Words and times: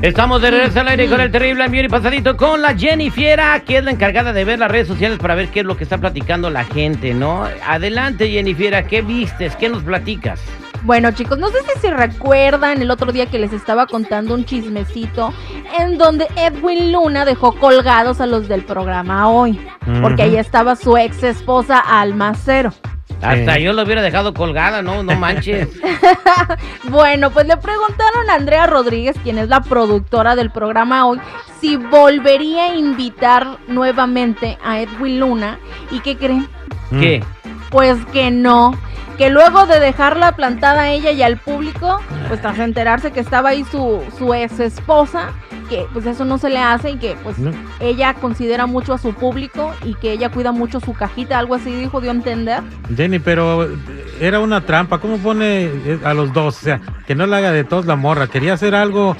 Estamos 0.00 0.40
de 0.40 0.52
regreso 0.52 0.78
al 0.78 0.88
aire 0.88 1.08
con 1.08 1.20
el 1.20 1.32
terrible 1.32 1.64
envío 1.64 1.82
y 1.82 1.88
pasadito 1.88 2.36
con 2.36 2.62
la 2.62 2.72
Jenny 2.76 3.10
Fiera, 3.10 3.58
que 3.66 3.78
es 3.78 3.84
la 3.84 3.90
encargada 3.90 4.32
de 4.32 4.44
ver 4.44 4.60
las 4.60 4.70
redes 4.70 4.86
sociales 4.86 5.18
para 5.18 5.34
ver 5.34 5.48
qué 5.48 5.60
es 5.60 5.66
lo 5.66 5.76
que 5.76 5.82
está 5.82 5.98
platicando 5.98 6.50
la 6.50 6.64
gente, 6.64 7.14
¿no? 7.14 7.48
Adelante, 7.66 8.30
Jenny 8.30 8.54
Fiera, 8.54 8.86
¿qué 8.86 9.02
vistes? 9.02 9.56
¿Qué 9.56 9.68
nos 9.68 9.82
platicas? 9.82 10.40
Bueno 10.84 11.10
chicos, 11.10 11.38
no 11.38 11.48
sé 11.48 11.58
si 11.62 11.80
se 11.80 11.90
recuerdan 11.90 12.80
el 12.80 12.92
otro 12.92 13.10
día 13.10 13.26
que 13.26 13.40
les 13.40 13.52
estaba 13.52 13.86
contando 13.86 14.34
un 14.34 14.44
chismecito 14.44 15.34
en 15.80 15.98
donde 15.98 16.28
Edwin 16.36 16.92
Luna 16.92 17.24
dejó 17.24 17.56
colgados 17.56 18.20
a 18.20 18.26
los 18.26 18.46
del 18.46 18.62
programa 18.62 19.28
hoy, 19.28 19.58
porque 20.00 20.22
ahí 20.22 20.36
estaba 20.36 20.76
su 20.76 20.96
ex 20.96 21.24
esposa 21.24 21.80
Almacero. 21.80 22.72
Hasta 23.22 23.58
yo 23.58 23.72
lo 23.72 23.82
hubiera 23.82 24.02
dejado 24.02 24.32
colgada, 24.32 24.82
no, 24.82 25.02
no 25.02 25.14
manches. 25.16 25.68
bueno, 26.84 27.30
pues 27.30 27.46
le 27.46 27.56
preguntaron 27.56 28.30
a 28.30 28.34
Andrea 28.34 28.66
Rodríguez, 28.66 29.16
quien 29.22 29.38
es 29.38 29.48
la 29.48 29.60
productora 29.60 30.36
del 30.36 30.50
programa 30.50 31.06
hoy, 31.06 31.20
si 31.60 31.76
volvería 31.76 32.66
a 32.66 32.74
invitar 32.76 33.58
nuevamente 33.66 34.58
a 34.64 34.80
Edwin 34.80 35.20
Luna. 35.20 35.58
¿Y 35.90 36.00
qué 36.00 36.16
creen? 36.16 36.48
¿Qué? 36.90 37.24
Pues 37.70 37.98
que 38.12 38.30
no. 38.30 38.78
Que 39.16 39.30
luego 39.30 39.66
de 39.66 39.80
dejarla 39.80 40.36
plantada 40.36 40.82
a 40.82 40.90
ella 40.92 41.10
y 41.10 41.22
al 41.22 41.38
público, 41.38 42.00
pues 42.28 42.40
tras 42.40 42.60
enterarse 42.60 43.10
que 43.10 43.18
estaba 43.18 43.48
ahí 43.48 43.64
su, 43.64 44.00
su 44.16 44.32
ex 44.32 44.60
esposa, 44.60 45.32
que 45.68 45.86
pues 45.92 46.06
eso 46.06 46.24
no 46.24 46.38
se 46.38 46.48
le 46.50 46.58
hace 46.58 46.90
y 46.90 46.96
que 46.96 47.16
pues 47.22 47.38
No. 47.38 47.52
ella 47.80 48.14
considera 48.14 48.66
mucho 48.66 48.92
a 48.94 48.98
su 48.98 49.12
público 49.14 49.72
y 49.84 49.94
que 49.94 50.12
ella 50.12 50.30
cuida 50.30 50.52
mucho 50.52 50.80
su 50.80 50.94
cajita, 50.94 51.38
algo 51.38 51.54
así 51.54 51.70
dijo, 51.72 52.00
dio 52.00 52.10
a 52.10 52.14
entender. 52.14 52.62
Jenny, 52.96 53.18
pero 53.18 53.68
era 54.20 54.40
una 54.40 54.60
trampa. 54.62 54.98
¿Cómo 54.98 55.18
pone 55.18 55.64
eh, 55.64 56.00
a 56.04 56.14
los 56.14 56.32
dos? 56.32 56.56
O 56.58 56.60
sea, 56.60 56.80
que 57.06 57.14
no 57.14 57.26
le 57.26 57.36
haga 57.36 57.52
de 57.52 57.64
todos 57.64 57.86
la 57.86 57.96
morra. 57.96 58.26
Quería 58.26 58.54
hacer 58.54 58.74
algo 58.74 59.16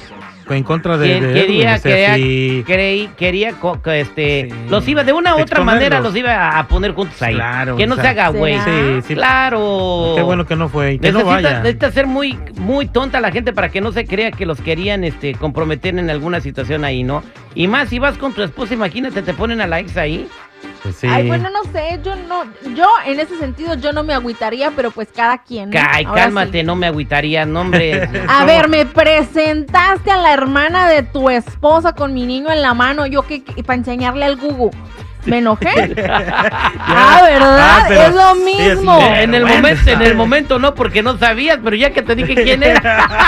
en 0.57 0.63
contra 0.63 0.97
de, 0.97 1.07
Quien 1.07 1.21
de 1.27 1.33
quería, 1.33 1.43
Edwin, 1.43 1.67
o 1.75 1.77
sea, 1.79 1.91
quería, 1.91 2.15
sí. 2.15 2.63
creí- 2.65 3.09
quería 3.17 3.53
co- 3.53 3.79
este, 3.85 4.47
Sí. 4.49 4.55
los 4.69 4.87
iba 4.87 5.03
de 5.03 5.13
una 5.13 5.31
u 5.31 5.41
otra 5.41 5.43
Exponerlos. 5.43 5.75
manera, 5.75 5.99
los 5.99 6.15
iba 6.15 6.57
a 6.57 6.67
poner 6.67 6.91
juntos 6.93 7.21
ahí. 7.21 7.35
Claro, 7.35 7.75
que 7.75 7.87
no 7.87 7.95
se 7.95 8.07
haga 8.07 8.29
güey. 8.29 8.57
Sí, 8.59 9.01
sí. 9.07 9.13
Claro. 9.15 10.13
Qué 10.15 10.21
bueno 10.21 10.45
que 10.45 10.55
no 10.55 10.69
fue. 10.69 10.93
Y 10.93 10.99
que 10.99 11.11
no 11.11 11.23
vaya. 11.25 11.59
necesita 11.59 11.91
ser 11.91 12.07
muy, 12.07 12.37
muy 12.57 12.87
tonta 12.87 13.19
la 13.19 13.31
gente 13.31 13.53
para 13.53 13.69
que 13.69 13.81
no 13.81 13.91
se 13.91 14.05
crea 14.05 14.31
que 14.31 14.45
los 14.45 14.59
querían 14.61 15.03
este, 15.03 15.33
comprometer 15.35 15.97
en 15.97 16.09
alguna 16.09 16.41
situación 16.41 16.83
ahí, 16.85 17.03
¿no? 17.03 17.23
Y 17.55 17.67
más 17.67 17.89
si 17.89 17.99
vas 17.99 18.17
con 18.17 18.33
tu 18.33 18.43
esposa, 18.43 18.73
imagínate, 18.73 19.21
te 19.21 19.33
ponen 19.33 19.61
a 19.61 19.67
la 19.67 19.79
ex 19.79 19.97
ahí. 19.97 20.27
Sí. 20.95 21.07
Ay, 21.07 21.27
bueno, 21.27 21.49
no 21.49 21.63
sé, 21.71 21.99
yo 22.03 22.15
no, 22.15 22.43
yo 22.75 22.87
en 23.05 23.19
ese 23.19 23.37
sentido 23.37 23.75
yo 23.75 23.91
no 23.91 24.03
me 24.03 24.13
agüitaría, 24.13 24.71
pero 24.71 24.91
pues 24.91 25.09
cada 25.13 25.39
quien. 25.39 25.69
¿no? 25.69 25.79
Ay, 25.91 26.05
Ahora 26.05 26.23
cálmate, 26.23 26.59
sí. 26.61 26.65
no 26.65 26.75
me 26.75 26.87
agüitaría, 26.87 27.45
no, 27.45 27.61
hombre. 27.61 28.09
A 28.27 28.45
ver, 28.45 28.69
me 28.69 28.85
presentaste 28.85 30.11
a 30.11 30.17
la 30.17 30.33
hermana 30.33 30.87
de 30.89 31.03
tu 31.03 31.29
esposa 31.29 31.93
con 31.93 32.13
mi 32.13 32.25
niño 32.25 32.51
en 32.51 32.61
la 32.61 32.73
mano, 32.73 33.05
yo 33.05 33.23
que, 33.23 33.43
para 33.65 33.77
enseñarle 33.77 34.25
al 34.25 34.37
Gugu. 34.37 34.71
Me 35.25 35.39
enojé. 35.39 35.67
ah, 36.09 37.19
¿verdad? 37.23 37.59
Ah, 37.59 37.85
pero- 37.87 38.01
es 38.01 38.13
lo 38.15 38.33
sí, 38.35 38.41
mismo. 38.57 38.99
en 39.15 39.33
el 39.35 39.45
momento, 39.45 39.89
en 39.91 40.01
el 40.01 40.15
momento 40.15 40.59
no, 40.59 40.73
porque 40.73 41.03
no 41.03 41.17
sabías, 41.17 41.59
pero 41.63 41.75
ya 41.75 41.89
que 41.91 42.01
te 42.01 42.15
dije 42.15 42.35
quién 42.35 42.63
era. 42.63 42.79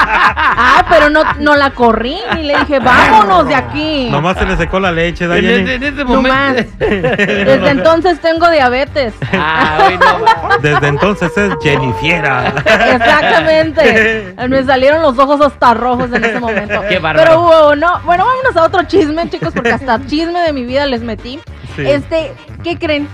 Ah, 0.63 0.85
pero 0.90 1.09
no, 1.09 1.24
no 1.40 1.56
la 1.56 1.72
corrí 1.72 2.18
y 2.38 2.44
le 2.44 2.57
dije, 2.59 2.79
vámonos 2.84 3.47
de 3.47 3.56
aquí. 3.56 4.09
Nomás 4.12 4.38
se 4.38 4.46
le 4.46 4.57
secó 4.57 4.79
la 4.79 4.91
leche, 4.91 5.28
¿da, 5.28 5.38
en, 5.38 5.68
en 5.68 5.84
ese 5.84 6.03
No 6.06 6.22
más. 6.22 6.50
momento. 6.50 6.85
Desde 6.85 7.69
entonces 7.69 8.19
tengo 8.19 8.50
diabetes. 8.50 9.13
Ah, 9.34 9.90
no. 10.00 10.58
Desde 10.59 10.88
entonces 10.88 11.35
es 11.38 11.53
Jennifiera. 11.63 12.53
Exactamente. 12.94 14.35
Me 14.47 14.63
salieron 14.63 15.02
los 15.02 15.18
ojos 15.18 15.41
hasta 15.41 15.73
rojos 15.73 16.12
en 16.13 16.23
ese 16.23 16.40
momento. 16.40 16.81
Qué 16.88 17.00
bárbaro. 17.00 17.25
Pero 17.29 17.41
bueno, 17.66 18.02
bueno, 18.03 18.25
vámonos 18.25 18.56
a 18.58 18.63
otro 18.63 18.84
chisme, 18.84 19.29
chicos, 19.29 19.53
porque 19.53 19.72
hasta 19.72 20.06
chisme 20.06 20.40
de 20.41 20.53
mi 20.53 20.63
vida 20.66 20.85
les 20.85 21.02
metí. 21.02 21.40
Sí. 21.76 21.84
Este, 21.88 22.34
¿qué 22.64 22.78
creen? 22.78 23.08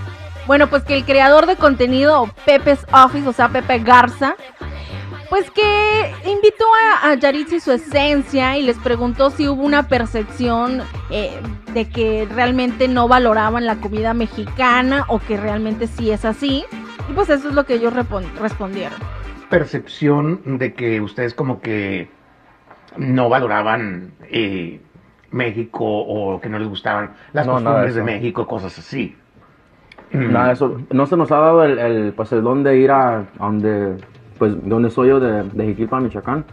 Bueno, 0.46 0.68
pues 0.68 0.82
que 0.82 0.94
el 0.94 1.04
creador 1.04 1.46
de 1.46 1.56
contenido 1.56 2.28
Pepe's 2.46 2.86
Office, 2.92 3.28
o 3.28 3.32
sea, 3.32 3.48
Pepe 3.50 3.80
Garza, 3.80 4.34
pues 5.28 5.50
que 5.50 6.14
invitó 6.24 6.64
a, 7.02 7.10
a 7.10 7.14
Yaritza 7.14 7.56
y 7.56 7.60
su 7.60 7.70
esencia 7.70 8.56
y 8.56 8.62
les 8.62 8.78
preguntó 8.78 9.30
si 9.30 9.46
hubo 9.46 9.62
una 9.62 9.86
percepción 9.88 10.82
eh, 11.10 11.38
de 11.74 11.90
que 11.90 12.26
realmente 12.34 12.88
no 12.88 13.08
valoraban 13.08 13.66
la 13.66 13.76
comida 13.76 14.14
mexicana 14.14 15.04
o 15.08 15.18
que 15.18 15.36
realmente 15.36 15.86
sí 15.86 16.10
es 16.10 16.24
así. 16.24 16.64
Y 17.10 17.12
pues 17.12 17.28
eso 17.28 17.48
es 17.48 17.54
lo 17.54 17.64
que 17.66 17.74
ellos 17.74 17.92
respondieron. 17.92 18.98
percepción 19.50 20.58
de 20.58 20.72
que 20.72 21.00
ustedes 21.00 21.34
como 21.34 21.60
que 21.60 22.08
no 22.96 23.28
valoraban 23.28 24.12
eh, 24.30 24.80
México 25.30 25.84
o 25.84 26.40
que 26.40 26.48
no 26.48 26.58
les 26.58 26.68
gustaban 26.68 27.10
las 27.32 27.46
No, 27.46 27.58
de 27.58 27.64
costumbres 27.64 27.94
de 27.94 28.00
eso. 28.00 28.06
México, 28.06 28.46
cosas 28.46 28.78
así. 28.78 29.16
Nada, 30.10 30.52
eso, 30.52 30.80
no 30.90 31.04
se 31.06 31.16
nos 31.16 31.30
ha 31.32 31.38
dado 31.38 31.64
el, 31.64 31.78
el, 31.78 32.12
pues, 32.14 32.32
el 32.32 32.42
don 32.42 32.62
de 32.62 32.78
ir 32.78 32.90
a, 32.90 33.18
a 33.18 33.26
donde, 33.38 33.96
pues, 34.38 34.54
donde 34.66 34.88
soy 34.90 35.08
yo, 35.08 35.20
de, 35.20 35.42
de 35.42 35.66
Jiquilpan, 35.66 36.02
Michoacán, 36.02 36.46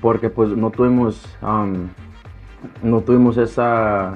porque 0.00 0.30
pues 0.30 0.50
no 0.50 0.70
tuvimos, 0.70 1.24
am, 1.42 1.90
no 2.82 3.00
tuvimos 3.02 3.36
esa, 3.36 4.14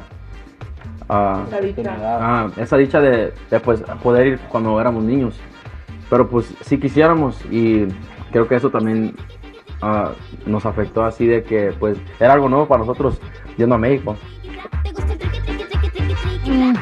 ah, 1.09 1.45
ah, 1.89 2.49
esa 2.57 2.77
dicha 2.77 3.01
de, 3.01 3.33
de, 3.51 3.61
pues, 3.61 3.83
poder 4.03 4.27
ir 4.27 4.39
cuando 4.49 4.81
éramos 4.81 5.05
niños. 5.05 5.39
Pero 6.11 6.29
pues 6.29 6.53
sí 6.63 6.79
quisiéramos 6.79 7.45
y 7.47 7.87
creo 8.33 8.49
que 8.49 8.57
eso 8.57 8.71
también 8.71 9.15
ah, 9.83 10.11
nos 10.45 10.67
afectó 10.67 11.05
así 11.05 11.27
de 11.27 11.43
que 11.43 11.73
pues 11.79 11.99
era 12.21 12.33
algo 12.33 12.49
nuevo 12.49 12.67
para 12.67 12.81
nosotros 12.81 13.21
yendo 13.57 13.75
a 13.75 13.79
México. 13.79 14.17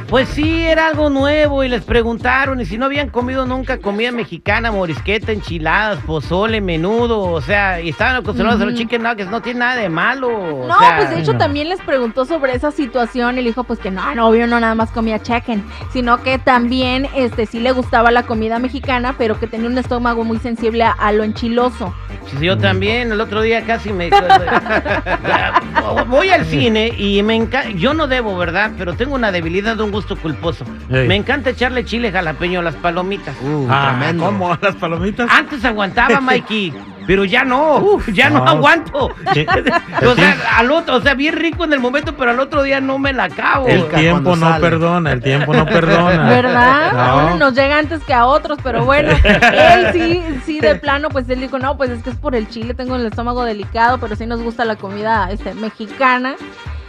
Pues 0.08 0.28
sí, 0.28 0.64
era 0.64 0.86
algo 0.88 1.10
nuevo 1.10 1.64
y 1.64 1.68
les 1.68 1.82
preguntaron 1.84 2.60
y 2.60 2.66
si 2.66 2.78
no 2.78 2.86
habían 2.86 3.08
comido 3.10 3.46
nunca 3.46 3.78
comida 3.78 4.12
mexicana, 4.12 4.70
morisqueta, 4.70 5.32
enchiladas, 5.32 5.98
pozole, 6.04 6.60
menudo, 6.60 7.20
o 7.20 7.40
sea, 7.40 7.80
y 7.80 7.88
estaban 7.88 8.16
acostumbrados 8.16 8.60
a 8.60 8.66
los 8.66 8.74
chicken 8.74 9.02
nuggets, 9.02 9.30
no 9.30 9.40
tiene 9.42 9.60
nada 9.60 9.76
de 9.76 9.88
malo. 9.88 10.28
o 10.28 10.68
No, 10.68 10.78
sea, 10.78 10.96
pues 10.98 11.10
de 11.10 11.20
hecho 11.20 11.32
no. 11.32 11.38
también 11.38 11.68
les 11.68 11.80
preguntó 11.80 12.24
sobre 12.24 12.54
esa 12.54 12.70
situación 12.70 13.38
y 13.38 13.42
le 13.42 13.48
dijo 13.48 13.64
pues 13.64 13.78
que 13.78 13.90
no, 13.90 14.14
no, 14.14 14.28
obvio 14.28 14.46
no 14.46 14.60
nada 14.60 14.74
más 14.74 14.90
comía 14.90 15.20
chicken, 15.20 15.64
sino 15.92 16.22
que 16.22 16.38
también 16.38 17.08
este 17.14 17.46
sí 17.46 17.58
le 17.60 17.72
gustaba 17.72 18.10
la 18.10 18.24
comida 18.24 18.58
mexicana, 18.58 19.14
pero 19.18 19.40
que 19.40 19.46
tenía 19.46 19.68
un 19.68 19.78
estómago 19.78 20.24
muy 20.24 20.38
sensible 20.38 20.84
a, 20.84 20.92
a 20.92 21.10
lo 21.12 21.24
enchiloso. 21.24 21.94
pues 22.20 22.40
yo 22.40 22.58
también, 22.58 23.10
el 23.12 23.20
otro 23.20 23.40
día 23.42 23.64
casi 23.64 23.92
me... 23.92 24.10
Voy 26.08 26.30
al 26.30 26.44
cine 26.46 26.92
y 26.96 27.22
me 27.22 27.34
encanta, 27.34 27.70
yo 27.70 27.94
no 27.94 28.06
debo, 28.06 28.36
¿verdad? 28.36 28.72
Pero 28.78 28.94
tengo 28.94 29.14
una 29.14 29.32
debilidad 29.32 29.53
facilidad 29.54 29.76
de 29.76 29.82
un 29.84 29.92
gusto 29.92 30.16
culposo. 30.16 30.64
Ey. 30.90 31.06
Me 31.06 31.14
encanta 31.14 31.50
echarle 31.50 31.84
chile 31.84 32.10
jalapeño 32.10 32.58
a 32.58 32.62
las 32.62 32.74
palomitas. 32.74 33.36
Uh, 33.40 33.68
Ah, 33.70 33.96
tremendo. 33.96 34.24
¿Cómo? 34.24 34.58
¿Las 34.60 34.74
palomitas? 34.76 35.30
Antes 35.30 35.64
aguantaba, 35.64 36.20
Mikey, 36.20 36.72
pero 37.06 37.24
ya 37.24 37.44
no, 37.44 38.00
ya 38.12 38.30
no, 38.30 38.40
no. 38.40 38.50
aguanto. 38.50 39.10
Sí. 39.32 39.46
o 40.06 40.14
sea, 40.16 40.36
al 40.58 40.72
otro, 40.72 40.96
o 40.96 41.00
sea, 41.00 41.14
bien 41.14 41.36
rico 41.36 41.64
en 41.64 41.72
el 41.72 41.78
momento, 41.80 42.16
pero 42.16 42.32
al 42.32 42.40
otro 42.40 42.62
día 42.64 42.80
no 42.80 42.98
me 42.98 43.12
la 43.12 43.24
acabo. 43.24 43.68
El 43.68 43.86
tiempo 43.88 44.34
no 44.34 44.48
sale. 44.48 44.60
perdona, 44.60 45.12
el 45.12 45.22
tiempo 45.22 45.54
no 45.54 45.66
perdona. 45.66 46.28
¿Verdad? 46.28 46.92
No. 46.92 47.00
A 47.00 47.24
uno 47.26 47.36
nos 47.36 47.54
llega 47.54 47.78
antes 47.78 48.02
que 48.02 48.12
a 48.14 48.26
otros, 48.26 48.58
pero 48.62 48.84
bueno, 48.84 49.10
él 49.22 49.86
sí, 49.92 50.22
sí, 50.44 50.60
de 50.60 50.74
plano, 50.74 51.10
pues 51.10 51.28
él 51.28 51.40
dijo, 51.40 51.58
no, 51.60 51.76
pues 51.76 51.90
es 51.90 52.02
que 52.02 52.10
es 52.10 52.16
por 52.16 52.34
el 52.34 52.48
chile, 52.48 52.74
tengo 52.74 52.96
el 52.96 53.06
estómago 53.06 53.44
delicado, 53.44 53.98
pero 53.98 54.16
sí 54.16 54.26
nos 54.26 54.42
gusta 54.42 54.64
la 54.64 54.74
comida 54.76 55.28
este, 55.30 55.54
mexicana. 55.54 56.34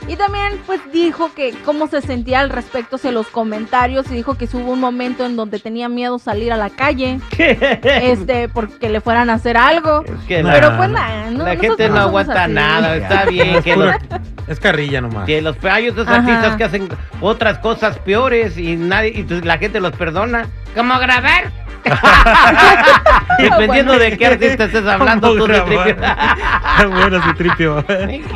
Y 0.08 0.16
también, 0.18 0.60
pues 0.68 0.80
dijo 0.94 1.34
que 1.34 1.52
cómo 1.66 1.88
se 1.88 2.00
sentía 2.02 2.40
al 2.42 2.50
respecto 2.52 2.98
hacia 2.98 3.12
los 3.12 3.28
comentarios 3.28 4.06
y 4.12 4.16
dijo 4.16 4.36
que 4.38 4.46
hubo 4.54 4.72
un 4.74 4.80
momento 4.80 5.26
en 5.26 5.36
donde 5.36 5.58
tenía 5.60 5.90
miedo 5.90 6.20
salir 6.20 6.54
a 6.54 6.58
la 6.58 6.70
calle, 6.70 7.20
este, 7.84 8.48
porque 8.50 8.90
le 8.90 9.02
fueran 9.02 9.30
a 9.30 9.34
hacer 9.34 9.58
algo. 9.58 10.04
Es 10.06 10.12
que 10.28 10.44
Nah, 10.44 10.52
Pero 10.54 10.78
pues 10.78 10.90
no. 10.90 10.96
nada, 11.00 11.32
no, 11.32 11.44
la 11.46 11.56
gente 11.56 11.90
no 11.90 12.00
aguanta 12.00 12.44
así. 12.44 12.54
nada, 12.54 12.96
está 12.98 13.26
bien 13.26 13.56
Es, 13.56 13.64
que 13.64 13.76
los, 13.76 13.96
es 14.48 14.60
carrilla 14.60 15.02
nomás. 15.02 15.26
que 15.26 15.42
los 15.42 15.56
hay 15.66 15.90
otros 15.90 16.08
Ajá. 16.08 16.18
artistas 16.18 16.56
que 16.58 16.64
hacen 16.66 16.90
otras 17.22 17.58
cosas 17.60 17.98
peores 18.00 18.58
y 18.58 18.76
nadie 18.76 19.12
y 19.16 19.24
pues 19.24 19.44
la 19.44 19.58
gente 19.58 19.80
los 19.80 19.94
perdona. 19.94 20.48
¿Cómo 20.76 21.00
grabar? 21.00 21.52
Dependiendo 23.40 23.98
de 23.98 24.18
qué 24.18 24.28
artista 24.28 24.66
estés 24.66 24.86
hablando 24.86 25.30
¿Cómo 25.30 25.46
tú 25.46 25.48
de 25.48 25.60
grabar? 25.60 26.88
bueno, 26.90 27.22
sí, 27.24 27.34
tripio. 27.38 27.86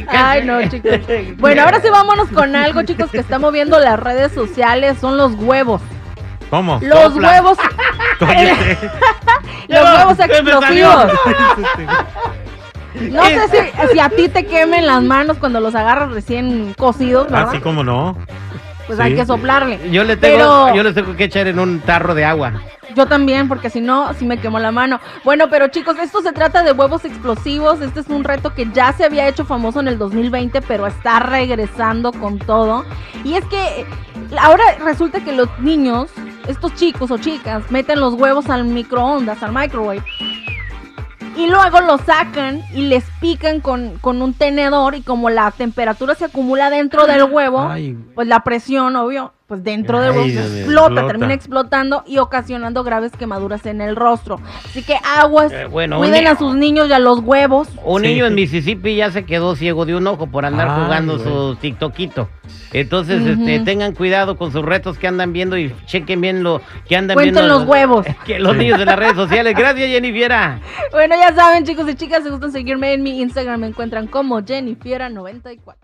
Ay, 0.07 0.45
no, 0.45 0.61
chicos. 0.67 0.91
Bueno, 1.37 1.63
ahora 1.63 1.81
sí 1.81 1.89
vámonos 1.89 2.29
con 2.29 2.55
algo, 2.55 2.83
chicos, 2.83 3.09
que 3.09 3.19
está 3.19 3.39
moviendo 3.39 3.79
las 3.79 3.99
redes 3.99 4.31
sociales, 4.31 4.97
son 4.99 5.17
los 5.17 5.33
huevos. 5.33 5.81
¿Cómo? 6.49 6.79
Los 6.81 7.13
Sopla. 7.13 7.29
huevos, 7.29 7.57
los 9.67 9.83
huevos 9.83 10.19
explosivos. 10.19 11.11
No 13.01 13.23
sé 13.23 13.47
si, 13.49 13.93
si 13.93 13.99
a 13.99 14.09
ti 14.09 14.29
te 14.29 14.45
quemen 14.45 14.87
las 14.87 15.03
manos 15.03 15.37
cuando 15.37 15.59
los 15.59 15.75
agarras 15.75 16.11
recién 16.11 16.73
cocidos, 16.73 17.29
¿verdad? 17.29 17.49
Así 17.49 17.59
como 17.59 17.83
no. 17.83 18.17
Pues 18.89 19.00
hay 19.00 19.13
que 19.13 19.24
soplarle. 19.24 19.91
Yo 19.91 20.03
le 20.03 20.18
tengo, 20.18 20.36
Pero- 20.65 20.75
yo 20.75 20.81
les 20.81 20.95
tengo 20.95 21.15
que 21.15 21.25
echar 21.25 21.45
en 21.45 21.59
un 21.59 21.80
tarro 21.80 22.15
de 22.15 22.25
agua. 22.25 22.53
Yo 22.95 23.06
también, 23.06 23.47
porque 23.47 23.69
si 23.69 23.81
no, 23.81 24.12
sí 24.15 24.25
me 24.25 24.39
quemó 24.39 24.57
la 24.57 24.71
mano. 24.71 25.00
Bueno, 25.24 25.45
pero 25.47 25.68
chicos, 25.68 25.95
esto 26.00 26.24
se 26.24 26.31
trata 26.31 26.63
de 26.63 26.71
huevos 26.71 27.06
explosivos. 27.06 27.81
Este 27.81 28.00
es 28.00 28.07
un 28.07 28.24
reto 28.24 28.56
que 28.56 28.68
ya 28.74 28.91
se 28.94 29.06
había 29.06 29.27
hecho 29.27 29.45
famoso 29.45 29.80
en 29.80 29.89
el 29.89 30.00
2020, 30.00 30.63
pero 30.63 30.88
está 30.88 31.19
regresando 31.19 32.12
con 32.12 32.39
todo. 32.39 32.83
Y 33.24 33.36
es 33.36 33.45
que 33.45 33.81
eh, 33.81 33.86
ahora 34.39 34.63
resulta 34.83 35.24
que 35.24 35.33
los 35.33 35.47
niños, 35.59 36.09
estos 36.47 36.74
chicos 36.74 37.12
o 37.12 37.19
chicas, 37.19 37.62
meten 37.69 38.00
los 38.00 38.15
huevos 38.15 38.50
al 38.50 38.65
microondas, 38.65 39.44
al 39.44 39.53
microwave. 39.53 40.01
Y 41.39 41.47
luego 41.47 41.80
los 41.80 42.01
sacan 42.01 42.62
y 42.74 42.81
les 42.81 43.06
pican 43.21 43.62
con, 43.62 43.97
con 44.00 44.21
un 44.21 44.33
tenedor 44.33 44.95
y 44.95 45.01
como 45.01 45.30
la 45.30 45.51
temperatura 45.51 46.13
se 46.13 46.25
acumula 46.25 46.69
dentro 46.69 47.07
del 47.07 47.24
huevo, 47.24 47.62
Ay. 47.62 47.97
pues 48.13 48.27
la 48.27 48.41
presión, 48.41 48.97
obvio, 48.97 49.31
pues 49.49 49.63
dentro 49.63 49.99
del 49.99 50.13
mío. 50.13 50.23
explota, 50.39 50.59
Explota. 50.59 51.07
termina 51.07 51.33
explotando 51.33 52.03
y 52.07 52.19
ocasionando 52.19 52.83
graves 52.83 53.11
quemaduras 53.17 53.65
en 53.65 53.81
el 53.81 53.95
rostro. 53.97 54.39
Así 54.63 54.83
que 54.83 54.95
aguas, 55.17 55.51
Eh, 55.51 55.65
bueno, 55.65 55.97
cuiden 55.97 56.27
a 56.27 56.37
sus 56.37 56.55
niños 56.55 56.87
y 56.87 56.93
a 56.93 56.99
los 56.99 57.19
huevos. 57.19 57.67
Un 57.83 58.01
Sí. 58.03 58.07
niño 58.09 58.27
en 58.27 58.35
Mississippi 58.35 58.95
ya 58.95 59.11
se 59.11 59.25
quedó 59.25 59.55
ciego 59.57 59.85
de 59.85 59.95
un 59.95 60.05
ojo 60.07 60.27
por 60.27 60.45
andar 60.45 60.69
Ay, 60.69 60.83
jugando 60.85 61.17
güey. 61.17 61.27
su 61.27 61.55
TikTokito. 61.59 62.29
Entonces, 62.71 63.25
este, 63.25 63.59
tengan 63.61 63.93
cuidado 63.93 64.37
con 64.37 64.51
sus 64.51 64.63
retos 64.63 64.99
que 64.99 65.07
andan 65.07 65.33
viendo 65.33 65.57
y 65.57 65.73
chequen 65.87 66.21
bien 66.21 66.43
lo 66.43 66.61
que 66.87 66.95
andan 66.95 67.15
Cuenten 67.15 67.33
viendo. 67.43 67.57
los 67.59 67.67
huevos. 67.67 68.05
Que 68.25 68.37
los 68.37 68.55
niños 68.55 68.77
de 68.77 68.85
las 68.85 68.95
redes 68.99 69.15
sociales. 69.15 69.55
Gracias, 69.57 69.89
Jennifer. 69.89 70.31
Bueno, 70.91 71.15
ya 71.19 71.33
saben, 71.33 71.63
chicos 71.65 71.89
y 71.89 71.95
chicas, 71.95 72.23
si 72.23 72.29
gustan 72.29 72.51
seguirme 72.51 72.93
en 72.93 73.01
mi 73.01 73.19
Instagram, 73.21 73.61
me 73.61 73.67
encuentran 73.67 74.05
como 74.05 74.39
Jennifiera94. 74.41 75.75